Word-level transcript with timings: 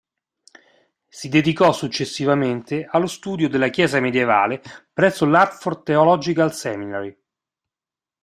Si 1.07 1.29
dedicò 1.29 1.71
successivamente 1.71 2.87
allo 2.89 3.05
studio 3.05 3.47
della 3.47 3.67
Chiesa 3.67 3.99
medievale 3.99 4.59
presso 4.91 5.27
l'Hartford 5.27 5.83
Theological 5.83 6.51
Seminary. 6.55 7.15